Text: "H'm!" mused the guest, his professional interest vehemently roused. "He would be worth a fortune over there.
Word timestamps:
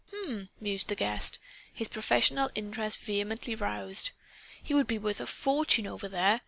"H'm!" 0.09 0.49
mused 0.59 0.87
the 0.87 0.95
guest, 0.95 1.37
his 1.71 1.87
professional 1.87 2.49
interest 2.55 3.01
vehemently 3.01 3.53
roused. 3.53 4.09
"He 4.63 4.73
would 4.73 4.87
be 4.87 4.97
worth 4.97 5.21
a 5.21 5.27
fortune 5.27 5.85
over 5.85 6.07
there. 6.09 6.39